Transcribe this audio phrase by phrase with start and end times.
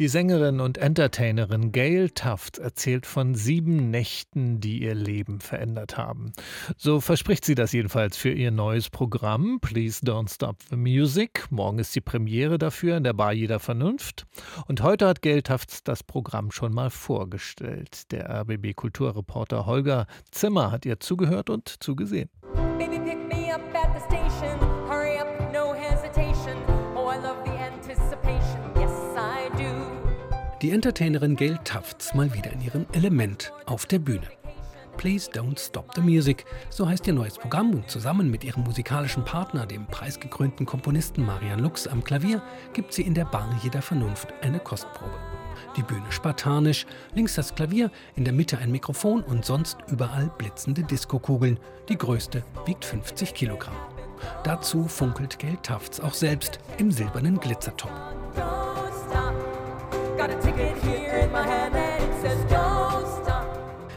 [0.00, 6.32] Die Sängerin und Entertainerin Gail Taft erzählt von sieben Nächten, die ihr Leben verändert haben.
[6.76, 11.46] So verspricht sie das jedenfalls für ihr neues Programm Please Don't Stop the Music.
[11.50, 14.26] Morgen ist die Premiere dafür in der Bar jeder Vernunft.
[14.66, 18.10] Und heute hat Gail Taft das Programm schon mal vorgestellt.
[18.10, 22.30] Der RBB Kulturreporter Holger Zimmer hat ihr zugehört und zugesehen.
[30.64, 34.26] Die Entertainerin Gail Tufts mal wieder in ihrem Element auf der Bühne.
[34.96, 39.26] Please Don't Stop the Music, so heißt ihr neues Programm und zusammen mit ihrem musikalischen
[39.26, 42.40] Partner, dem preisgekrönten Komponisten Marian Lux am Klavier,
[42.72, 45.12] gibt sie in der Bar jeder Vernunft eine Kostprobe.
[45.76, 50.82] Die Bühne spartanisch, links das Klavier, in der Mitte ein Mikrofon und sonst überall blitzende
[50.82, 51.60] Diskokugeln.
[51.90, 53.76] Die größte wiegt 50 Kilogramm.
[54.44, 57.92] Dazu funkelt Gail Tufts auch selbst im silbernen Glitzertop.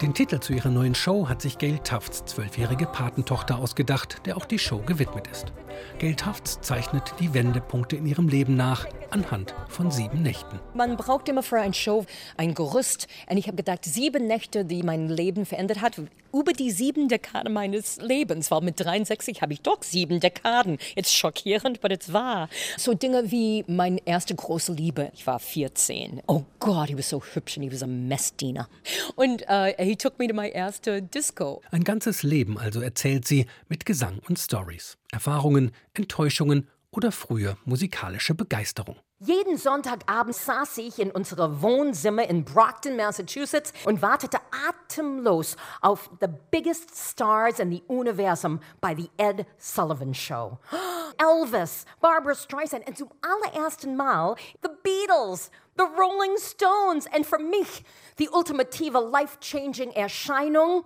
[0.00, 4.46] Den Titel zu ihrer neuen Show hat sich Gail Tufts zwölfjährige Patentochter ausgedacht, der auch
[4.46, 5.52] die Show gewidmet ist.
[5.98, 10.60] Gail Tufts zeichnet die Wendepunkte in ihrem Leben nach, anhand von sieben Nächten.
[10.74, 12.04] Man braucht immer für eine Show
[12.36, 13.06] ein Gerüst.
[13.28, 16.00] Und ich habe gedacht, sieben Nächte, die mein Leben verändert hat,
[16.40, 18.50] über die sieben Dekaden meines Lebens.
[18.50, 20.78] Weil mit 63 habe ich doch sieben Dekaden.
[20.94, 22.48] Jetzt schockierend, aber es war.
[22.76, 25.10] So Dinge wie meine erste große Liebe.
[25.14, 26.22] Ich war 14.
[26.26, 28.68] Oh Gott, he was so hübsch und he was a Messdiener.
[29.16, 31.62] Und uh, he took me to my erste Disco.
[31.70, 34.96] Ein ganzes Leben also erzählt sie mit Gesang und Stories.
[35.10, 38.96] Erfahrungen, Enttäuschungen oder frühe musikalische Begeisterung.
[39.20, 46.26] Jeden Sonntagabend saß ich in unserem Wohnzimmer in Brockton, Massachusetts und wartete atemlos auf The
[46.50, 50.58] Biggest Stars in the Universum bei The Ed Sullivan Show.
[51.18, 57.84] Elvis, Barbara Streisand und zum allerersten Mal The Beatles, The Rolling Stones und für mich
[58.18, 60.84] die ultimative life-changing Erscheinung,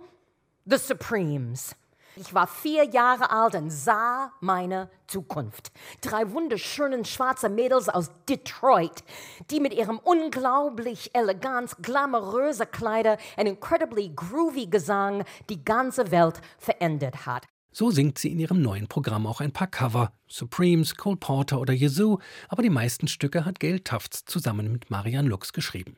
[0.65, 1.75] The Supremes.
[2.15, 5.71] Ich war vier Jahre alt und sah meine Zukunft.
[6.01, 9.03] Drei wunderschönen schwarze Mädels aus Detroit,
[9.49, 17.25] die mit ihrem unglaublich elegant glamourösen Kleider und incredibly groovy Gesang die ganze Welt verändert
[17.25, 17.47] hat.
[17.71, 21.73] So singt sie in ihrem neuen Programm auch ein paar Cover, Supremes, Cole Porter oder
[21.73, 25.97] Yazoo, aber die meisten Stücke hat Gail Tufts zusammen mit Marian Lux geschrieben.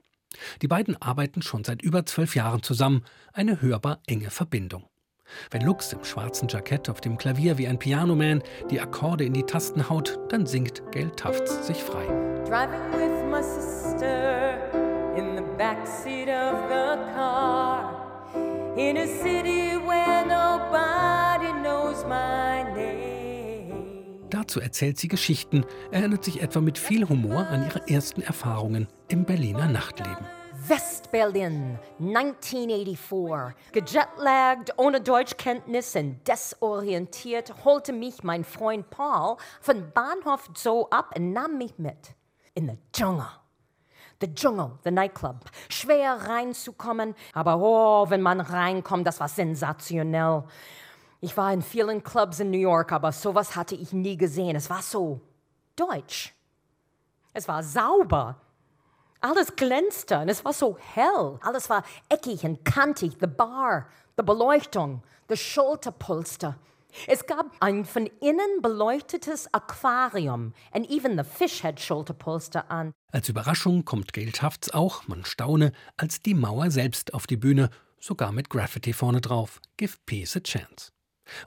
[0.62, 4.86] Die beiden arbeiten schon seit über zwölf Jahren zusammen, eine hörbar enge Verbindung.
[5.52, 9.44] Wenn Lux im schwarzen Jackett auf dem Klavier wie ein Pianoman die Akkorde in die
[9.44, 12.06] Tasten haut, dann singt Gail Tufts sich frei.
[12.46, 14.58] Driving with my sister
[15.16, 18.06] in the backseat of the car
[18.78, 23.06] in a city where nobody knows my name.
[24.30, 29.24] Dazu erzählt sie Geschichten, erinnert sich etwa mit viel Humor an ihre ersten Erfahrungen im
[29.24, 30.26] Berliner Nachtleben.
[30.58, 33.56] Westberlin, 1984.
[33.74, 41.34] Gejetlaggt, ohne Deutschkenntnis und desorientiert, holte mich mein Freund Paul von Bahnhof Zoo ab und
[41.34, 42.16] nahm mich mit.
[42.54, 43.28] In the Dschungel.
[44.22, 45.36] The Dschungel, the nightclub.
[45.70, 50.44] Schwer reinzukommen, aber oh, wenn man reinkommt, das war sensationell.
[51.20, 54.56] Ich war in vielen Clubs in New York, aber sowas hatte ich nie gesehen.
[54.56, 55.20] Es war so
[55.76, 56.34] deutsch.
[57.34, 58.38] Es war sauber.
[59.22, 61.40] Alles glänzte und es war so hell.
[61.42, 63.14] Alles war eckig und kantig.
[63.20, 63.88] The bar,
[64.20, 66.58] die Beleuchtung, das Schulterpolster.
[67.08, 72.94] Es gab ein von innen beleuchtetes Aquarium and even the fish had Schulterpolster an.
[73.12, 77.70] Als Überraschung kommt Gail Tufts auch, man staune, als die Mauer selbst auf die Bühne,
[78.00, 79.60] sogar mit Graffiti vorne drauf.
[79.78, 80.92] Give peace a chance.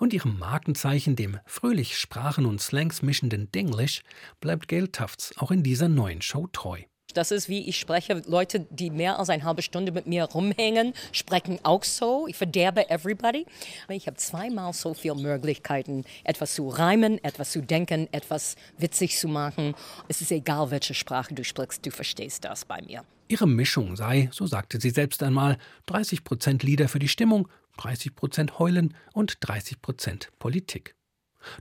[0.00, 4.02] Und ihrem Markenzeichen, dem fröhlich Sprachen und Slangs mischenden Denglish,
[4.40, 6.82] bleibt Gail Tufts auch in dieser neuen Show treu.
[7.18, 8.22] Das ist, wie ich spreche.
[8.28, 12.28] Leute, die mehr als eine halbe Stunde mit mir rumhängen, sprechen auch so.
[12.28, 13.44] Ich verderbe everybody.
[13.88, 19.26] Ich habe zweimal so viele Möglichkeiten, etwas zu reimen, etwas zu denken, etwas witzig zu
[19.26, 19.74] machen.
[20.06, 23.02] Es ist egal, welche Sprache du sprichst, du verstehst das bei mir.
[23.26, 27.48] Ihre Mischung sei, so sagte sie selbst einmal, 30 Prozent Lieder für die Stimmung,
[27.78, 30.94] 30 Prozent Heulen und 30 Prozent Politik.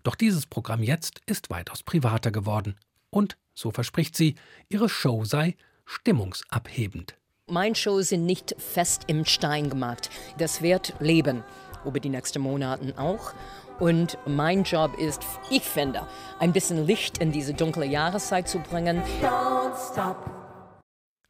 [0.03, 2.75] Doch dieses Programm jetzt ist weitaus privater geworden
[3.09, 4.35] und so verspricht sie,
[4.69, 5.55] ihre Show sei
[5.85, 7.15] stimmungsabhebend.
[7.47, 10.09] Meine Shows sind nicht fest im Stein gemacht.
[10.37, 11.43] Das wird leben
[11.83, 13.33] über die nächsten Monate auch.
[13.79, 16.07] Und mein Job ist, ich finde,
[16.39, 19.01] ein bisschen Licht in diese dunkle Jahreszeit zu bringen.
[19.21, 20.36] Don't stop.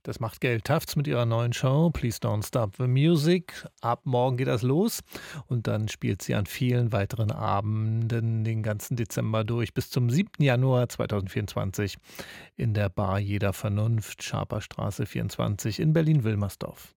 [0.07, 3.67] Das macht Gail Tafts mit ihrer neuen Show Please Don't Stop the Music.
[3.81, 5.03] Ab morgen geht das los
[5.47, 10.41] und dann spielt sie an vielen weiteren Abenden den ganzen Dezember durch bis zum 7.
[10.41, 11.97] Januar 2024
[12.55, 16.95] in der Bar Jeder Vernunft, Schaperstraße 24 in Berlin-Wilmersdorf.